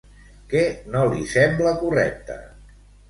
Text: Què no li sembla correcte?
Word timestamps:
Què 0.53 0.63
no 0.95 1.03
li 1.11 1.27
sembla 1.33 1.75
correcte? 1.83 2.39